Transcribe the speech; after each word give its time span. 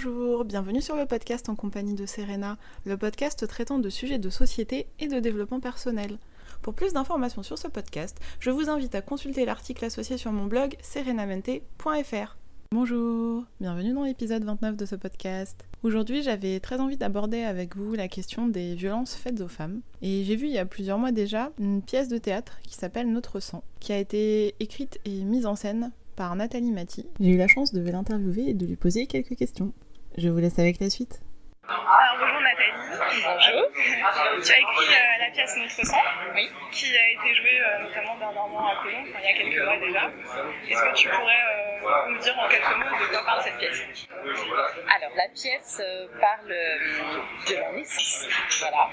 Bonjour, 0.00 0.44
bienvenue 0.44 0.80
sur 0.80 0.94
le 0.94 1.06
podcast 1.06 1.48
en 1.48 1.56
compagnie 1.56 1.94
de 1.94 2.06
Serena, 2.06 2.56
le 2.84 2.96
podcast 2.96 3.48
traitant 3.48 3.80
de 3.80 3.88
sujets 3.88 4.20
de 4.20 4.30
société 4.30 4.86
et 5.00 5.08
de 5.08 5.18
développement 5.18 5.58
personnel. 5.58 6.18
Pour 6.62 6.74
plus 6.74 6.92
d'informations 6.92 7.42
sur 7.42 7.58
ce 7.58 7.66
podcast, 7.66 8.16
je 8.38 8.50
vous 8.50 8.70
invite 8.70 8.94
à 8.94 9.02
consulter 9.02 9.44
l'article 9.44 9.84
associé 9.84 10.16
sur 10.16 10.30
mon 10.30 10.46
blog 10.46 10.76
serenamente.fr. 10.82 12.36
Bonjour, 12.70 13.42
bienvenue 13.60 13.92
dans 13.92 14.04
l'épisode 14.04 14.44
29 14.44 14.76
de 14.76 14.86
ce 14.86 14.94
podcast. 14.94 15.64
Aujourd'hui, 15.82 16.22
j'avais 16.22 16.60
très 16.60 16.78
envie 16.78 16.96
d'aborder 16.96 17.42
avec 17.42 17.74
vous 17.74 17.94
la 17.94 18.06
question 18.06 18.46
des 18.46 18.76
violences 18.76 19.16
faites 19.16 19.40
aux 19.40 19.48
femmes. 19.48 19.80
Et 20.00 20.22
j'ai 20.22 20.36
vu 20.36 20.46
il 20.46 20.52
y 20.52 20.58
a 20.58 20.64
plusieurs 20.64 21.00
mois 21.00 21.10
déjà 21.10 21.50
une 21.58 21.82
pièce 21.82 22.06
de 22.06 22.18
théâtre 22.18 22.60
qui 22.62 22.76
s'appelle 22.76 23.10
Notre 23.10 23.40
sang, 23.40 23.64
qui 23.80 23.92
a 23.92 23.98
été 23.98 24.54
écrite 24.60 25.00
et 25.04 25.24
mise 25.24 25.44
en 25.44 25.56
scène 25.56 25.90
par 26.14 26.36
Nathalie 26.36 26.70
Mati. 26.70 27.06
J'ai 27.18 27.30
eu 27.30 27.36
la 27.36 27.48
chance 27.48 27.72
de 27.72 27.80
l'interviewer 27.80 28.50
et 28.50 28.54
de 28.54 28.64
lui 28.64 28.76
poser 28.76 29.06
quelques 29.06 29.34
questions. 29.34 29.72
Je 30.18 30.28
vous 30.28 30.38
laisse 30.38 30.58
avec 30.58 30.80
la 30.80 30.90
suite. 30.90 31.20
Alors 31.68 32.16
bonjour 32.18 32.40
Nathalie. 32.40 33.22
Bonjour. 33.22 33.62
Tu 34.42 34.50
as 34.52 34.58
écrit 34.58 34.90
euh, 34.90 35.24
la 35.24 35.30
pièce 35.30 35.54
Notre 35.56 35.86
sang, 35.86 36.02
Oui. 36.34 36.50
qui 36.72 36.86
a 36.86 37.10
été 37.12 37.34
jouée 37.36 37.60
euh, 37.60 37.82
notamment 37.84 38.16
dernièrement 38.18 38.66
à 38.68 38.72
enfin, 38.72 38.88
il 38.90 39.24
y 39.24 39.28
a 39.28 39.32
quelques 39.38 39.64
mois 39.64 39.76
déjà. 39.78 40.10
Est-ce 40.68 40.82
que 40.82 40.94
tu 40.96 41.08
pourrais 41.08 41.38
nous 42.08 42.18
dire 42.18 42.38
en 42.38 42.48
quelques 42.48 42.76
mots 42.76 42.98
de 43.00 43.06
quoi 43.10 43.24
parle 43.24 43.42
cette 43.42 43.58
pièce. 43.58 43.82
Alors, 44.96 45.10
la 45.16 45.28
pièce 45.28 45.80
euh, 45.80 46.06
parle 46.20 46.50
euh, 46.50 46.78
de 47.48 47.54
la 47.54 47.72
naissance, 47.72 48.26
voilà, 48.60 48.90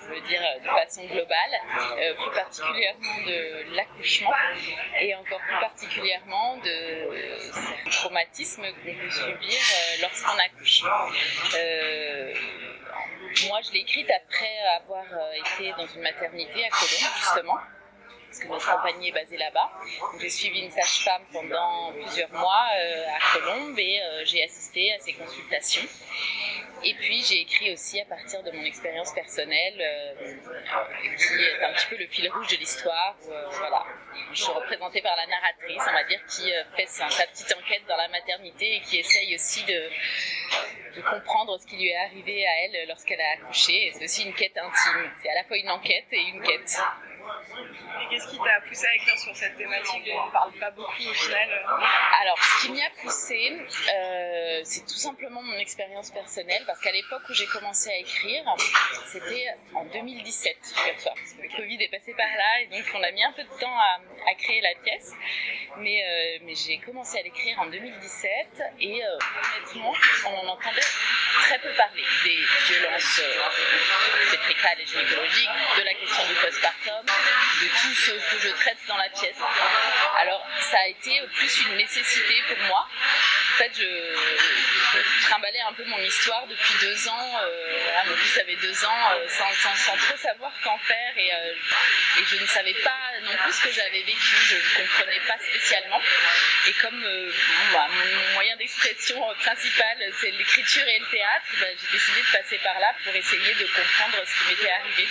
je 0.00 0.14
veux 0.14 0.20
dire 0.20 0.40
euh, 0.42 0.60
de 0.60 0.66
façon 0.66 1.04
globale, 1.06 2.16
plus 2.18 2.30
particulièrement 2.34 3.16
de 3.26 3.76
l'accouchement 3.76 4.32
et 5.00 5.14
encore 5.14 5.40
plus 5.40 5.60
particulièrement 5.60 6.56
de 6.58 7.50
ces 7.52 7.90
traumatismes 7.90 8.62
qu'on 8.62 8.94
peut 8.94 9.10
subir 9.10 9.58
lorsqu'on 10.00 10.38
accouche. 10.38 10.82
Euh, 11.54 12.34
moi, 13.48 13.60
je 13.66 13.72
l'ai 13.72 13.80
écrite 13.80 14.10
après 14.10 14.58
avoir 14.76 15.04
été 15.34 15.72
dans 15.72 15.86
une 15.86 16.02
maternité 16.02 16.64
à 16.64 16.68
Cologne, 16.70 17.10
justement. 17.16 17.58
Parce 18.32 18.44
que 18.44 18.48
notre 18.48 18.76
compagnie 18.76 19.08
est 19.10 19.12
basée 19.12 19.36
là-bas. 19.36 19.70
J'ai 20.18 20.30
suivi 20.30 20.60
une 20.60 20.70
sage-femme 20.70 21.20
pendant 21.34 21.92
plusieurs 21.92 22.32
mois 22.32 22.64
euh, 22.80 23.04
à 23.08 23.38
Colombe 23.38 23.78
et 23.78 24.00
euh, 24.00 24.22
j'ai 24.24 24.42
assisté 24.42 24.90
à 24.94 24.98
ses 25.00 25.12
consultations. 25.12 25.86
Et 26.82 26.94
puis 26.94 27.22
j'ai 27.22 27.42
écrit 27.42 27.74
aussi 27.74 28.00
à 28.00 28.06
partir 28.06 28.42
de 28.42 28.50
mon 28.52 28.64
expérience 28.64 29.12
personnelle, 29.12 29.78
euh, 29.78 30.34
qui 31.18 31.34
est 31.34 31.62
un 31.62 31.74
petit 31.74 31.86
peu 31.90 31.96
le 31.98 32.06
fil 32.06 32.26
rouge 32.30 32.46
de 32.46 32.56
l'histoire. 32.56 33.16
je 34.32 34.42
suis 34.42 34.50
représentée 34.50 35.02
par 35.02 35.14
la 35.14 35.26
narratrice, 35.26 35.82
on 35.86 35.92
va 35.92 36.04
dire, 36.04 36.20
qui 36.26 36.50
fait 36.74 36.86
sa, 36.86 37.08
petite 37.26 37.54
enquête 37.54 37.82
dans 37.86 37.98
la 37.98 38.08
maternité 38.08 38.76
et 38.76 38.80
qui 38.80 38.96
essaye 38.96 39.34
aussi 39.34 39.62
de, 39.64 39.90
comprendre 41.02 41.58
ce 41.60 41.66
qui 41.66 41.76
lui 41.76 41.88
est 41.88 41.96
arrivé 41.96 42.46
à 42.46 42.64
elle 42.64 42.88
lorsqu'elle 42.88 43.20
a 43.20 43.32
accouché. 43.32 43.92
C'est 43.94 44.04
aussi 44.04 44.24
une 44.24 44.32
quête 44.32 44.56
intime. 44.56 45.12
C'est 45.22 45.28
à 45.28 45.34
la 45.34 45.44
fois 45.44 45.58
une 45.58 45.70
enquête 45.70 46.06
et 46.12 46.20
une 46.20 46.40
quête. 46.40 46.80
Et 48.00 48.08
qu'est-ce 48.10 48.28
qui 48.28 48.38
t'a 48.38 48.60
poussé 48.66 48.86
à 48.86 48.94
écrire 48.94 49.18
sur 49.18 49.34
cette 49.36 49.56
thématique 49.56 50.10
on 50.14 50.26
ne 50.26 50.30
parle 50.30 50.52
pas 50.52 50.70
beaucoup 50.70 51.08
au 51.08 51.14
final 51.14 51.48
Alors, 52.20 52.38
ce 52.38 52.66
qui 52.66 52.72
m'y 52.72 52.82
a 52.82 52.90
poussé, 53.02 53.52
euh, 53.94 54.60
c'est 54.64 54.86
tout 54.86 54.98
simplement 54.98 55.42
mon 55.42 55.56
expérience 55.58 56.10
personnelle, 56.10 56.62
parce 56.66 56.80
qu'à 56.80 56.92
l'époque 56.92 57.22
où 57.28 57.34
j'ai 57.34 57.46
commencé 57.46 57.90
à 57.90 57.96
écrire, 57.96 58.44
c'était 59.06 59.46
en 59.74 59.84
2017, 59.86 60.56
figure-toi. 60.62 61.12
Parce 61.14 61.32
que 61.32 61.42
Le 61.42 61.56
Covid 61.56 61.82
est 61.82 61.88
passé 61.88 62.14
par 62.14 62.26
là, 62.26 62.60
et 62.62 62.66
donc 62.66 62.84
on 62.94 63.02
a 63.02 63.10
mis 63.10 63.24
un 63.24 63.32
peu 63.32 63.42
de 63.42 63.60
temps 63.60 63.78
à, 63.78 64.34
créer 64.34 64.60
la 64.60 64.74
pièce. 64.82 65.12
Mais, 65.78 66.02
euh, 66.02 66.38
mais 66.44 66.54
j'ai 66.54 66.78
commencé 66.78 67.18
à 67.18 67.22
l'écrire 67.22 67.60
en 67.60 67.66
2017, 67.66 68.62
et 68.80 69.04
euh, 69.04 69.18
honnêtement, 69.56 69.92
on 70.26 70.46
en 70.46 70.52
entendait 70.52 70.80
très 71.40 71.58
peu 71.58 71.70
parler 71.70 72.04
des 72.24 72.44
violences 72.66 73.20
euh, 73.20 74.32
et 74.78 74.86
gynécologiques, 74.86 75.48
de 75.76 75.82
la 75.82 75.94
question 75.94 76.26
du 76.26 76.34
postpartum, 76.34 77.04
de 77.04 77.68
tout 77.68 77.94
ce 77.94 78.10
que 78.12 78.40
je 78.42 78.48
traite 78.54 78.78
dans 78.88 78.96
la 78.96 79.08
pièce. 79.10 79.36
Alors, 80.18 80.46
ça 80.60 80.78
a 80.78 80.88
été 80.88 81.20
plus 81.34 81.62
une 81.66 81.76
nécessité 81.76 82.42
pour 82.48 82.58
moi. 82.66 82.88
En 83.52 83.58
fait, 83.58 83.72
je, 83.78 85.22
trimballais 85.28 85.60
un 85.68 85.72
peu 85.74 85.84
mon 85.84 85.98
histoire 85.98 86.46
depuis 86.46 86.74
deux 86.80 87.08
ans. 87.08 87.40
euh, 87.42 88.02
mon 88.06 88.16
fils 88.16 88.38
avait 88.38 88.56
deux 88.56 88.84
ans, 88.84 89.10
euh, 89.14 89.28
sans, 89.28 89.96
trop 89.96 90.16
savoir 90.16 90.52
qu'en 90.64 90.78
faire. 90.78 91.12
Et, 91.16 91.32
euh, 91.32 91.54
et 92.20 92.24
je 92.24 92.36
ne 92.36 92.46
savais 92.46 92.74
pas 92.74 93.01
non 93.20 93.36
plus 93.42 93.52
ce 93.52 93.64
que 93.64 93.72
j'avais 93.72 94.02
vécu. 94.02 94.36
Je 94.48 94.56
ne 94.56 94.86
comprenais 94.86 95.20
pas 95.26 95.38
spécialement. 95.38 96.00
Et 96.68 96.72
comme 96.80 97.02
euh, 97.04 97.30
bah, 97.72 97.88
mon 97.90 98.34
moyen 98.34 98.56
d'expression 98.56 99.20
principal, 99.40 99.96
c'est 100.20 100.30
l'écriture 100.30 100.86
et 100.86 100.98
le 100.98 101.06
théâtre, 101.06 101.46
bah, 101.60 101.66
j'ai 101.70 101.98
décidé 101.98 102.20
de 102.20 102.32
passer 102.38 102.58
par 102.58 102.78
là 102.78 102.94
pour 103.04 103.14
essayer 103.14 103.54
de 103.54 103.64
comprendre 103.64 104.22
ce 104.24 104.38
qui 104.38 104.50
m'était 104.50 104.70
arrivé. 104.70 105.08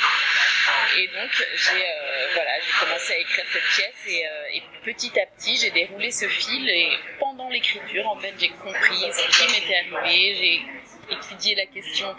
Et 0.98 1.08
donc, 1.08 1.32
j'ai 1.56 1.86
euh, 1.86 2.60
commencé 2.80 3.14
à 3.14 3.18
écrire 3.18 3.46
cette 3.52 3.64
pièce 3.64 4.08
et, 4.08 4.26
euh, 4.26 4.54
et 4.54 4.64
petit 4.84 5.20
à 5.20 5.26
petit, 5.26 5.58
j'ai 5.58 5.72
déroulé 5.72 6.12
ce 6.12 6.28
fil 6.28 6.70
et 6.70 6.98
pendant 7.20 7.50
l'écriture, 7.50 8.08
en 8.08 8.20
fait, 8.20 8.34
j'ai 8.40 8.50
compris 8.50 9.06
ce 9.12 9.28
qui 9.38 9.52
m'était 9.54 9.76
arrivé, 9.76 10.36
j'ai 10.36 11.16
étudié 11.16 11.56
la 11.56 11.66
question 11.66 12.16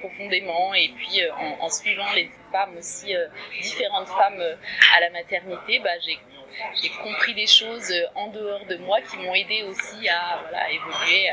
profondément 0.00 0.74
et 0.74 0.88
puis 0.96 1.22
euh, 1.22 1.30
en, 1.60 1.68
suivant 1.68 2.12
les 2.14 2.30
femmes 2.50 2.76
aussi, 2.76 3.14
euh, 3.14 3.26
différentes 3.60 4.08
femmes 4.08 4.40
euh, 4.40 4.56
à 4.96 5.00
la 5.00 5.10
maternité, 5.10 5.78
bah, 5.78 5.90
j'ai 6.02 6.88
compris 7.02 7.34
des 7.34 7.46
choses 7.46 7.92
en 8.14 8.28
dehors 8.28 8.64
de 8.66 8.76
moi 8.78 9.00
qui 9.02 9.16
m'ont 9.18 9.34
aidé 9.34 9.62
aussi 9.62 10.08
à 10.08 10.40
voilà, 10.42 10.70
évoluer, 10.70 11.30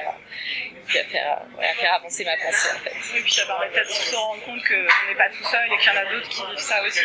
à 0.96 1.04
faire, 1.04 1.42
ouais, 1.58 1.66
à 1.66 1.74
faire 1.74 1.94
avancer 1.96 2.24
ma 2.24 2.38
pensée 2.38 2.70
en 2.76 2.80
fait. 2.80 3.18
Et 3.18 3.22
puis 3.22 3.32
ça 3.32 3.46
permet 3.46 3.68
peut-être 3.70 3.88
de 3.88 3.94
se 3.94 4.16
rendre 4.16 4.44
compte 4.44 4.64
qu'on 4.68 5.10
n'est 5.10 5.18
pas 5.18 5.30
tout 5.30 5.44
seul 5.44 5.72
et 5.72 5.78
qu'il 5.78 5.92
y 5.92 5.98
en 5.98 6.00
a 6.00 6.06
d'autres 6.06 6.30
qui 6.30 6.42
vivent 6.42 6.58
ça 6.58 6.84
aussi. 6.84 7.00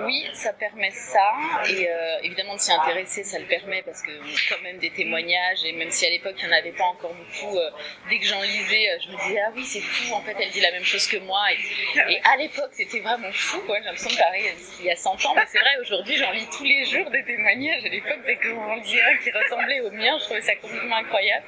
Oui, 0.00 0.28
ça 0.34 0.52
permet 0.52 0.90
ça, 0.90 1.32
et 1.68 1.88
euh, 1.88 2.18
évidemment 2.22 2.54
de 2.54 2.60
s'y 2.60 2.72
intéresser, 2.72 3.24
ça 3.24 3.38
le 3.38 3.46
permet 3.46 3.82
parce 3.82 4.02
que 4.02 4.10
quand 4.48 4.60
même 4.62 4.78
des 4.78 4.90
témoignages, 4.90 5.64
et 5.64 5.72
même 5.72 5.90
si 5.90 6.06
à 6.06 6.10
l'époque 6.10 6.34
il 6.38 6.48
n'y 6.48 6.54
en 6.54 6.56
avait 6.56 6.72
pas 6.72 6.84
encore 6.84 7.14
beaucoup, 7.14 7.56
euh, 7.56 7.70
dès 8.08 8.18
que 8.18 8.26
j'en 8.26 8.40
lisais, 8.42 8.90
euh, 8.90 8.98
je 9.04 9.12
me 9.12 9.16
disais 9.16 9.40
ah 9.46 9.52
oui 9.54 9.64
c'est 9.64 9.80
fou, 9.80 10.14
en 10.14 10.22
fait 10.22 10.36
elle 10.38 10.50
dit 10.50 10.60
la 10.60 10.72
même 10.72 10.84
chose 10.84 11.06
que 11.06 11.18
moi, 11.18 11.40
et, 11.52 12.12
et 12.12 12.20
à 12.24 12.36
l'époque 12.36 12.70
c'était 12.72 13.00
vraiment 13.00 13.32
fou, 13.32 13.60
quoi. 13.66 13.76
j'ai 13.78 13.84
l'impression 13.84 14.10
de 14.10 14.16
parler 14.16 14.52
il 14.80 14.86
y 14.86 14.90
a 14.90 14.96
100 14.96 15.24
ans, 15.26 15.34
mais 15.34 15.42
c'est 15.46 15.58
vrai 15.58 15.76
aujourd'hui 15.80 16.16
j'en 16.16 16.30
lis 16.32 16.46
tous 16.56 16.64
les 16.64 16.84
jours 16.84 17.10
des 17.10 17.24
témoignages, 17.24 17.84
à 17.84 17.88
l'époque 17.88 18.20
dès 18.26 18.36
qu'on 18.36 18.74
lisait 18.76 19.02
un 19.02 19.16
qui 19.18 19.30
ressemblait 19.30 19.80
au 19.80 19.90
mien, 19.90 20.16
je 20.18 20.24
trouvais 20.24 20.42
ça 20.42 20.54
complètement 20.56 20.96
incroyable, 20.96 21.46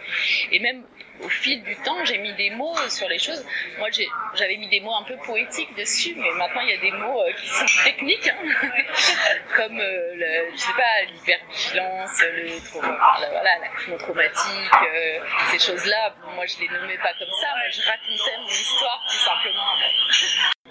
et 0.53 0.59
même 0.59 0.85
au 1.23 1.29
fil 1.29 1.63
du 1.63 1.77
temps, 1.77 2.05
j'ai 2.05 2.19
mis 2.19 2.33
des 2.35 2.51
mots 2.51 2.77
sur 2.89 3.09
les 3.09 3.19
choses. 3.19 3.45
Moi, 3.79 3.89
j'avais 4.35 4.57
mis 4.57 4.69
des 4.69 4.81
mots 4.81 4.95
un 4.95 5.05
peu 5.05 5.17
poétiques 5.17 5.75
dessus, 5.77 6.15
mais 6.17 6.31
maintenant, 6.33 6.61
il 6.63 6.71
y 6.71 6.73
a 6.73 6.79
des 6.79 6.91
mots 6.91 7.23
euh, 7.23 7.33
qui 7.33 7.49
sont 7.49 7.67
techniques, 7.85 8.29
hein. 8.29 8.71
comme, 9.57 9.79
euh, 9.79 10.15
le, 10.15 10.51
je 10.53 10.57
sais 10.57 10.73
pas, 10.73 11.03
l'hypervigilance, 11.13 12.23
le 12.23 12.69
trauma, 12.69 12.99
enfin, 13.17 13.27
voilà, 13.31 13.59
l'accouchement 13.61 13.99
traumatique, 13.99 14.73
euh, 14.73 15.19
ces 15.51 15.59
choses-là. 15.59 16.15
Moi, 16.35 16.47
je 16.47 16.61
les 16.61 16.69
nommais 16.69 16.99
pas 16.99 17.13
comme 17.19 17.33
ça. 17.41 17.49
Moi, 17.57 17.69
je 17.71 17.83
racontais 17.83 18.39
mon 18.41 18.49
histoire, 18.49 19.05
tout 19.09 19.17
simplement. 19.17 19.75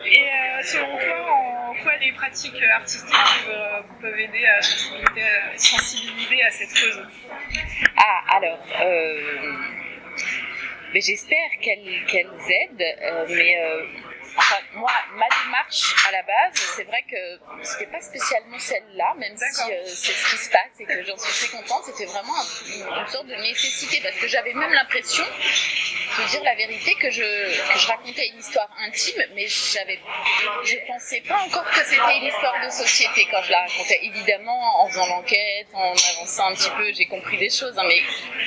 Et 0.05 0.23
euh, 0.23 0.61
selon 0.63 0.97
toi, 0.97 1.31
en 1.31 1.73
quoi 1.81 1.95
les 1.97 2.11
pratiques 2.11 2.61
artistiques 2.63 3.15
peuvent, 3.45 3.85
peuvent 4.01 4.19
aider 4.19 4.45
à 4.45 4.61
sensibiliser, 4.61 6.43
à 6.43 6.51
cette 6.51 6.73
cause? 6.73 7.07
Ah, 7.97 8.35
alors, 8.35 8.59
euh, 8.81 9.82
j'espère 11.01 11.49
qu'elles 11.61 12.05
qu'elles 12.07 12.27
aident, 12.27 12.81
euh, 13.03 13.25
mais 13.29 13.57
euh, 13.57 13.85
enfin, 14.37 14.55
moi, 14.73 14.91
ma 15.13 15.25
démarche 15.43 15.95
à 16.07 16.11
la 16.11 16.21
base, 16.23 16.53
c'est 16.75 16.83
vrai 16.83 17.03
que 17.09 17.39
c'était 17.63 17.87
pas 17.91 18.01
spécialement 18.01 18.59
celle-là, 18.59 19.13
même 19.17 19.35
si 19.37 19.71
euh, 19.71 19.81
c'est 19.85 20.13
ce 20.13 20.29
qui 20.31 20.37
se 20.37 20.49
passe 20.49 20.79
et 20.79 20.85
que 20.85 21.03
j'en 21.03 21.17
suis 21.17 21.47
très 21.47 21.57
contente, 21.57 21.83
c'était 21.85 22.05
vraiment 22.05 22.33
un- 22.35 23.01
une 23.01 23.07
sorte 23.07 23.27
de 23.27 23.35
nécessité, 23.35 23.99
parce 24.03 24.15
que 24.17 24.27
j'avais 24.27 24.53
même 24.53 24.71
l'impression, 24.73 25.23
de 25.23 26.29
dire 26.29 26.43
la 26.43 26.55
vérité, 26.55 26.93
que 26.95 27.09
je, 27.09 27.21
que 27.21 27.79
je 27.79 27.87
racontais 27.87 28.27
une 28.27 28.39
histoire 28.39 28.69
intime, 28.85 29.23
mais 29.33 29.47
j'avais, 29.47 29.99
je 30.63 30.75
pensais 30.87 31.21
pas 31.21 31.39
encore 31.39 31.65
que 31.65 31.79
c'était 31.83 32.17
une 32.17 32.25
histoire 32.25 32.53
de 32.63 32.69
société 32.69 33.27
quand 33.31 33.41
je 33.43 33.51
la 33.51 33.61
racontais. 33.61 33.99
Évidemment, 34.03 34.81
en 34.83 34.87
faisant 34.89 35.07
l'enquête, 35.07 35.67
en 35.73 35.91
avançant 35.91 36.47
un 36.49 36.53
petit 36.53 36.69
peu, 36.71 36.93
j'ai 36.93 37.05
compris 37.07 37.37
des 37.37 37.49
choses, 37.49 37.77
hein, 37.77 37.83
mais 37.87 38.01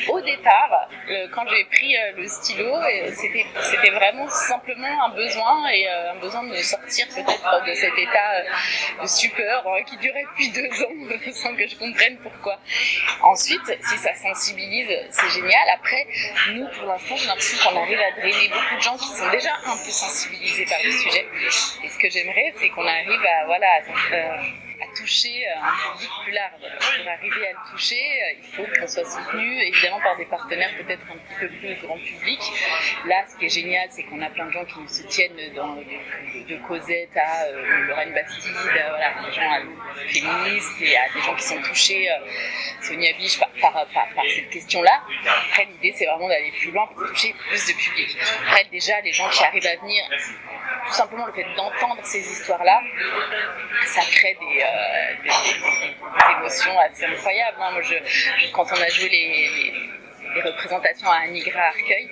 au 0.09 0.21
départ, 0.21 0.89
euh, 1.11 1.27
quand 1.35 1.45
j'ai 1.49 1.65
pris 1.65 1.97
euh, 1.97 2.13
le 2.17 2.29
stylo, 2.29 2.67
euh, 2.77 3.11
c'était, 3.15 3.47
c'était 3.63 3.91
vraiment 3.91 4.29
simplement 4.29 5.05
un 5.07 5.09
besoin 5.11 5.69
et 5.71 5.76
euh, 5.85 6.13
un 6.13 6.17
besoin 6.17 6.43
de 6.45 6.57
sortir 6.57 7.07
peut-être 7.09 7.65
de 7.67 7.75
cet 7.75 7.99
état 7.99 8.33
euh, 8.35 9.03
de 9.03 9.07
stupeur 9.07 9.67
euh, 9.67 9.83
qui 9.83 9.97
durait 9.99 10.25
depuis 10.31 10.51
deux 10.51 10.83
ans 10.85 11.33
sans 11.33 11.55
que 11.55 11.67
je 11.67 11.77
comprenne 11.77 12.17
pourquoi. 12.23 12.59
Ensuite, 13.23 13.67
si 13.83 13.99
ça 13.99 14.15
sensibilise, 14.15 14.91
c'est 15.11 15.29
génial. 15.31 15.69
Après, 15.75 16.07
nous, 16.53 16.67
pour 16.69 16.87
l'instant, 16.87 17.17
j'ai 17.17 17.27
l'impression 17.27 17.59
qu'on 17.71 17.83
arrive 17.83 18.01
à 18.01 18.21
drainer 18.21 18.49
beaucoup 18.49 18.77
de 18.77 18.83
gens 18.83 18.97
qui 18.97 19.09
sont 19.09 19.31
déjà 19.31 19.51
un 19.65 19.77
peu 19.77 19.91
sensibilisés 19.91 20.67
par 20.67 20.79
le 20.85 20.91
sujet. 20.91 21.27
Et 21.85 21.89
ce 21.89 21.99
que 21.99 22.11
j'aimerais, 22.11 22.55
c'est 22.59 22.69
qu'on 22.71 22.87
arrive 22.87 23.25
à, 23.25 23.47
voilà, 23.47 23.81
euh, 24.13 24.37
toucher 25.07 25.17
toucher 25.17 25.47
un 25.47 25.93
public 25.93 26.11
plus 26.25 26.33
large. 26.33 26.61
Pour 26.61 27.09
arriver 27.09 27.47
à 27.47 27.53
le 27.53 27.71
toucher, 27.71 28.03
il 28.39 28.45
faut 28.45 28.65
qu'on 28.65 28.89
soit 28.89 29.05
soutenu, 29.05 29.61
évidemment, 29.63 30.01
par 30.01 30.17
des 30.17 30.25
partenaires 30.27 30.71
peut-être 30.77 31.03
un 31.11 31.17
petit 31.17 31.41
peu 31.41 31.49
plus 31.49 31.87
grand 31.87 31.99
public. 31.99 32.41
Là, 33.07 33.25
ce 33.29 33.39
qui 33.39 33.47
est 33.47 33.49
génial, 33.49 33.89
c'est 33.91 34.03
qu'on 34.05 34.21
a 34.21 34.31
plein 34.31 34.47
de 34.47 34.53
gens 34.53 34.65
qui 34.65 34.81
nous 34.81 34.89
soutiennent 34.89 35.37
de, 35.37 36.57
Cosette 36.67 37.17
à 37.17 37.45
euh, 37.45 37.87
Lorraine 37.87 38.13
Bastide, 38.13 38.51
euh, 38.51 39.27
des 39.27 39.33
gens 39.33 39.55
euh, 39.55 40.09
féministes 40.09 40.81
et 40.81 40.97
à 40.97 41.09
des 41.15 41.21
gens 41.21 41.35
qui 41.35 41.43
sont 41.45 41.61
touchés, 41.63 42.09
Sonia 42.83 43.13
Biche, 43.13 43.39
par, 43.61 43.87
cette 44.35 44.51
question-là. 44.51 45.03
Après, 45.49 45.65
l'idée, 45.65 45.95
c'est 45.97 46.07
vraiment 46.07 46.29
d'aller 46.29 46.53
plus 46.53 46.71
loin 46.71 46.87
pour 46.87 47.07
toucher 47.07 47.35
plus 47.49 47.67
de 47.67 47.73
public. 47.73 48.17
Après, 48.47 48.65
déjà, 48.71 49.01
les 49.01 49.13
gens 49.13 49.29
qui 49.29 49.45
arrivent 49.45 49.67
à 49.67 49.77
venir, 49.77 50.05
tout 50.87 50.93
simplement 50.93 51.27
le 51.27 51.33
fait 51.33 51.47
d'entendre 51.57 52.01
ces 52.05 52.21
histoires-là, 52.21 52.81
ça 53.87 54.03
crée 54.03 54.37
des, 54.41 54.65
émotions 56.39 56.79
assez 56.79 57.05
incroyables. 57.05 57.59
Hein. 57.61 57.73
Moi, 57.73 57.83
je, 57.83 57.95
quand 58.53 58.67
on 58.73 58.81
a 58.81 58.89
joué 58.89 59.09
les 59.09 59.73
les 60.37 60.43
représentations 60.43 61.11
à 61.11 61.27
Nigra 61.29 61.61
Arcueil. 61.61 62.09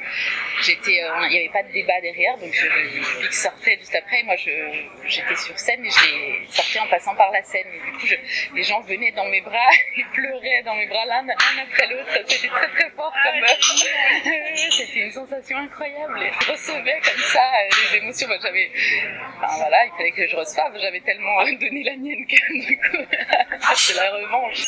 J'étais, 0.64 1.02
euh, 1.02 1.26
il 1.26 1.28
n'y 1.28 1.38
avait 1.40 1.52
pas 1.52 1.62
de 1.62 1.72
débat 1.72 2.00
derrière, 2.00 2.38
donc 2.38 2.50
le 2.50 3.02
public 3.12 3.32
sortait 3.34 3.76
juste 3.78 3.94
après. 3.94 4.22
Moi, 4.22 4.34
j'étais 4.36 5.36
sur 5.36 5.58
scène 5.58 5.84
et 5.84 5.90
je 5.90 6.04
l'ai 6.04 6.46
sorti 6.48 6.78
en 6.78 6.86
passant 6.86 7.14
par 7.16 7.30
la 7.32 7.42
scène. 7.42 7.66
du 7.70 7.92
coup, 7.98 8.06
les 8.54 8.62
gens 8.62 8.80
venaient 8.80 9.12
dans 9.12 9.26
mes 9.26 9.42
bras 9.42 9.70
et 9.96 10.04
pleuraient 10.14 10.62
dans 10.64 10.74
mes 10.74 10.86
bras 10.86 11.04
l'un 11.04 11.26
après 11.28 11.86
l'autre. 11.88 12.08
C'était 12.26 12.48
très 12.48 12.68
très 12.68 12.90
fort 12.90 13.12
ah 13.14 13.30
comme. 13.30 13.46
C'était 14.70 15.00
une 15.00 15.12
sensation 15.12 15.58
incroyable. 15.58 16.22
Et 16.22 16.30
je 16.32 16.52
recevais 16.52 17.00
comme 17.04 17.22
ça 17.22 17.42
euh, 17.42 17.68
les 17.92 17.98
émotions. 17.98 18.28
j'avais, 18.40 18.70
enfin 19.36 19.56
voilà, 19.58 19.84
il 19.84 19.92
fallait 19.98 20.12
que 20.12 20.26
je 20.26 20.36
reçoive. 20.36 20.72
J'avais 20.80 21.00
tellement 21.00 21.44
donné 21.44 21.82
la 21.84 21.96
mienne 21.96 22.26
que 22.26 22.66
du 22.66 22.78
coup, 22.78 22.96
c'est 23.74 23.94
la 23.94 24.10
revanche. 24.10 24.62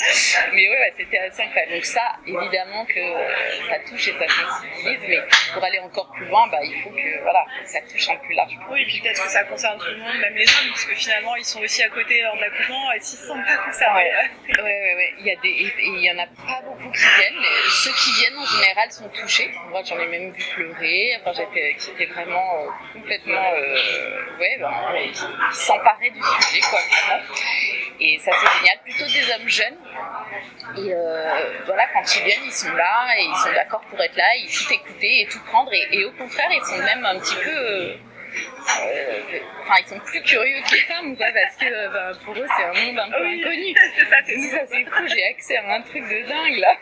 Mais 0.52 0.68
ouais, 0.68 0.78
ouais 0.78 0.92
c'était 0.96 1.18
assez 1.18 1.42
incroyable. 1.42 1.74
Donc 1.74 1.84
ça, 1.84 2.16
évidemment 2.26 2.84
que 2.86 3.00
ça 3.68 3.78
touche 3.88 4.08
et 4.08 4.14
ça 4.18 4.26
sensibilise, 4.28 5.00
mais 5.08 5.20
pour 5.52 5.64
aller 5.64 5.78
encore 5.80 6.10
plus 6.12 6.26
loin, 6.26 6.46
bah, 6.48 6.58
il 6.62 6.80
faut 6.82 6.90
que 6.90 7.22
voilà, 7.22 7.44
ça 7.64 7.80
touche 7.82 8.08
un 8.08 8.16
plus 8.16 8.34
large. 8.34 8.56
Oui, 8.70 8.82
et 8.82 8.86
puis 8.86 9.00
peut-être 9.00 9.22
que 9.22 9.30
ça 9.30 9.44
concerne 9.44 9.78
tout 9.78 9.90
le 9.90 9.98
monde, 9.98 10.16
même 10.20 10.34
les 10.34 10.44
hommes, 10.44 10.68
parce 10.70 10.84
que 10.84 10.94
finalement, 10.94 11.36
ils 11.36 11.44
sont 11.44 11.60
aussi 11.60 11.82
à 11.82 11.88
côté 11.88 12.22
lors 12.22 12.36
de 12.36 12.40
l'accouchement 12.40 12.92
et 12.92 13.00
s'ils 13.00 13.18
se 13.18 13.26
sentent 13.26 13.46
pas 13.46 13.56
concernés. 13.56 14.10
Ouais, 14.48 14.62
ouais, 14.62 14.94
ouais. 14.96 15.14
Il 15.20 15.26
y 15.26 15.30
a 15.30 15.36
des, 15.36 15.48
et 15.48 15.72
il 15.78 16.00
y 16.00 16.10
en 16.10 16.18
a 16.18 16.26
pas 16.26 16.62
beaucoup 16.64 16.90
qui 16.90 17.04
viennent. 17.18 17.42
Ceux 17.68 17.92
qui 17.92 18.12
viennent 18.20 18.38
en 18.38 18.46
général 18.46 18.90
sont 18.92 19.08
touchés. 19.08 19.50
Moi, 19.70 19.82
j'en 19.84 19.98
ai 19.98 20.06
même 20.06 20.32
vu 20.32 20.44
pleurer. 20.54 21.16
Enfin, 21.20 21.32
j'étais, 21.32 21.76
qui 21.78 21.90
étaient 21.90 22.12
vraiment 22.12 22.62
euh, 22.62 22.68
complètement, 22.92 23.52
euh, 23.54 24.38
ouais, 24.38 24.56
ben, 24.58 24.72
qui, 25.12 25.24
s'emparaient 25.52 26.10
du 26.10 26.20
sujet, 26.22 26.60
quoi. 26.60 26.80
Et 28.00 28.18
ça, 28.18 28.30
c'est 28.32 28.58
génial. 28.58 28.78
Plutôt 28.84 29.06
des 29.06 29.32
hommes 29.32 29.48
jeunes. 29.48 29.78
Et 30.76 30.92
euh, 30.92 31.62
voilà, 31.64 31.86
quand 31.92 32.02
ils 32.16 32.24
viennent, 32.24 32.44
ils 32.44 32.52
sont 32.52 32.72
là 32.74 33.06
et 33.18 33.24
ils 33.24 33.36
sont 33.36 33.52
d'accord 33.52 33.80
pour 33.88 34.00
être 34.00 34.16
là, 34.16 34.34
ils 34.36 34.50
tout 34.50 34.72
écouter 34.72 35.22
et 35.22 35.26
tout 35.26 35.40
prendre. 35.46 35.72
Et, 35.72 36.04
au 36.04 36.12
contraire, 36.12 36.50
ils 36.50 36.64
sont 36.64 36.78
même 36.78 37.04
un 37.04 37.18
petit 37.18 37.36
peu. 37.36 37.96
Euh, 38.36 39.20
euh, 39.32 39.38
enfin, 39.62 39.74
ils 39.80 39.88
sont 39.88 39.98
plus 40.00 40.22
curieux 40.22 40.60
que 40.62 40.74
les 40.74 40.80
femmes, 40.82 41.16
quoi, 41.16 41.26
parce 41.32 41.56
que 41.56 41.92
bah, 41.92 42.18
pour 42.24 42.34
eux, 42.34 42.46
c'est 42.56 42.64
un 42.64 42.86
monde 42.86 42.98
un 42.98 43.10
peu 43.10 43.24
inconnu. 43.24 43.74
C'est 43.96 44.04
ça, 44.06 44.16
c'est 44.26 44.38
ça, 44.38 44.58
c'est 44.66 44.84
fou, 44.84 45.06
j'ai 45.08 45.24
accès 45.24 45.56
à 45.56 45.74
un 45.74 45.80
truc 45.82 46.02
de 46.02 46.28
dingue 46.28 46.58
là. 46.58 46.76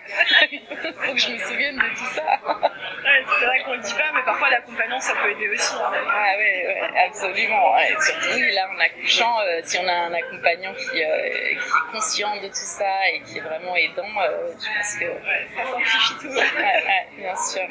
Il 0.50 0.60
faut 0.68 1.12
que 1.12 1.18
je 1.18 1.32
me 1.32 1.38
souvienne 1.38 1.76
de 1.76 1.88
tout 1.90 2.10
ça. 2.14 2.22
Ouais, 2.24 3.24
c'est 3.38 3.44
vrai 3.44 3.62
qu'on 3.64 3.74
le 3.74 3.80
dit 3.80 3.94
pas, 3.94 4.10
mais 4.14 4.22
parfois 4.24 4.50
l'accompagnement 4.50 5.00
ça 5.00 5.14
peut 5.14 5.30
aider 5.30 5.48
aussi. 5.48 5.74
Hein. 5.74 5.92
Ah 6.10 6.36
ouais, 6.36 6.66
ouais 6.66 7.06
absolument. 7.06 7.74
Surtout 8.00 8.38
là, 8.54 8.68
en 8.74 8.80
accouchant, 8.80 9.40
euh, 9.40 9.60
si 9.62 9.78
on 9.78 9.86
a 9.86 9.92
un 9.92 10.12
accompagnant 10.12 10.74
qui, 10.74 11.02
euh, 11.02 11.30
qui, 11.30 11.54
est 11.54 11.92
conscient 11.92 12.36
de 12.36 12.48
tout 12.48 12.54
ça 12.54 13.08
et 13.12 13.20
qui 13.22 13.38
est 13.38 13.42
vraiment 13.42 13.76
aidant, 13.76 14.08
je 14.58 14.76
pense 14.76 14.96
que 14.96 15.06
ça 15.56 15.70
simplifie 15.70 16.14
tout. 16.20 16.28
Ouais, 16.28 17.06
bien 17.18 17.36
sûr. 17.36 17.68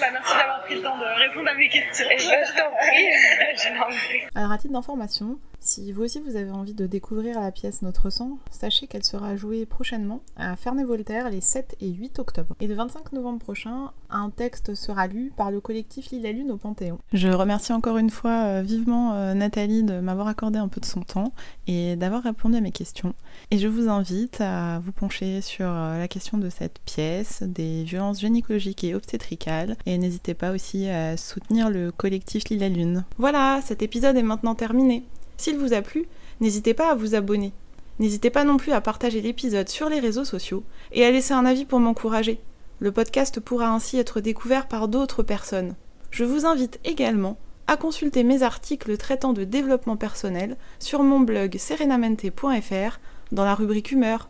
Bah, 0.00 0.06
merci 0.12 0.36
d'avoir 0.36 0.62
pris 0.62 0.74
le 0.76 0.82
temps 0.82 0.96
de 0.96 1.04
répondre 1.04 1.48
à 1.50 1.54
mes 1.54 1.68
questions. 1.68 2.06
Je 2.10 2.56
t'en 2.56 2.70
prie. 2.70 4.28
Alors, 4.34 4.52
à 4.52 4.58
titre 4.58 4.72
d'information, 4.72 5.38
si 5.60 5.92
vous 5.92 6.02
aussi 6.02 6.20
vous 6.20 6.36
avez 6.36 6.50
envie 6.50 6.72
de 6.72 6.86
découvrir 6.86 7.40
la 7.40 7.52
pièce 7.52 7.82
Notre 7.82 8.08
sang, 8.08 8.38
sachez 8.50 8.86
qu'elle 8.86 9.04
sera 9.04 9.36
jouée 9.36 9.66
prochainement 9.66 10.22
à 10.36 10.56
Ferney-Voltaire 10.56 11.30
les 11.30 11.42
7 11.42 11.76
et 11.80 11.90
8 11.90 12.18
octobre. 12.18 12.56
Et 12.60 12.66
le 12.66 12.74
25 12.74 13.12
novembre 13.12 13.40
prochain, 13.40 13.92
un 14.08 14.30
texte 14.30 14.74
sera 14.74 15.06
lu 15.06 15.32
par 15.36 15.50
le 15.50 15.60
collectif 15.60 16.10
Lille 16.10 16.22
la 16.22 16.32
Lune 16.32 16.50
au 16.50 16.56
Panthéon. 16.56 16.98
Je 17.12 17.28
remercie 17.28 17.72
encore 17.72 17.98
une 17.98 18.10
fois 18.10 18.44
euh, 18.44 18.62
vivement 18.62 19.14
euh, 19.14 19.34
Nathalie 19.34 19.82
de 19.82 20.00
m'avoir 20.00 20.28
accordé 20.28 20.58
un 20.58 20.68
peu 20.68 20.80
de 20.80 20.86
son 20.86 21.02
temps 21.02 21.32
et 21.66 21.94
d'avoir 21.96 22.22
répondu 22.22 22.56
à 22.56 22.60
mes 22.60 22.72
questions. 22.72 23.14
Et 23.50 23.58
je 23.58 23.68
vous 23.68 23.88
invite 23.88 24.40
à 24.40 24.78
vous 24.80 24.92
pencher 24.92 25.42
sur 25.42 25.66
euh, 25.68 25.98
la 25.98 26.08
question 26.08 26.38
de 26.38 26.48
cette 26.48 26.78
pièce, 26.86 27.42
des 27.42 27.84
violences 27.84 28.20
gynécologiques 28.20 28.84
et 28.84 28.94
obstétricales. 28.94 29.76
Et 29.84 29.98
n'hésitez 29.98 30.34
pas 30.34 30.52
aussi 30.52 30.88
à 30.88 31.18
soutenir 31.18 31.68
le 31.68 31.92
collectif 31.92 32.48
Lille 32.48 32.72
Lune. 32.72 33.04
Voilà, 33.18 33.60
cet 33.62 33.82
épisode 33.82 34.16
est 34.16 34.22
maintenant 34.22 34.54
terminé. 34.54 35.04
S'il 35.40 35.56
vous 35.56 35.72
a 35.72 35.80
plu, 35.80 36.06
n'hésitez 36.42 36.74
pas 36.74 36.90
à 36.90 36.94
vous 36.94 37.14
abonner. 37.14 37.54
N'hésitez 37.98 38.28
pas 38.28 38.44
non 38.44 38.58
plus 38.58 38.72
à 38.72 38.82
partager 38.82 39.22
l'épisode 39.22 39.70
sur 39.70 39.88
les 39.88 39.98
réseaux 39.98 40.26
sociaux 40.26 40.64
et 40.92 41.02
à 41.02 41.10
laisser 41.10 41.32
un 41.32 41.46
avis 41.46 41.64
pour 41.64 41.80
m'encourager. 41.80 42.40
Le 42.78 42.92
podcast 42.92 43.40
pourra 43.40 43.70
ainsi 43.70 43.96
être 43.96 44.20
découvert 44.20 44.68
par 44.68 44.86
d'autres 44.86 45.22
personnes. 45.22 45.76
Je 46.10 46.24
vous 46.24 46.44
invite 46.44 46.78
également 46.84 47.38
à 47.68 47.78
consulter 47.78 48.22
mes 48.22 48.42
articles 48.42 48.98
traitant 48.98 49.32
de 49.32 49.44
développement 49.44 49.96
personnel 49.96 50.58
sur 50.78 51.02
mon 51.02 51.20
blog 51.20 51.56
serenamente.fr 51.56 52.98
dans 53.32 53.46
la 53.46 53.54
rubrique 53.54 53.92
humeur. 53.92 54.28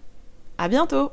À 0.58 0.68
bientôt! 0.68 1.10